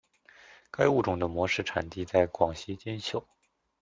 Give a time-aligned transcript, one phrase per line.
[0.71, 3.23] 该物种的模式产地在广西金秀。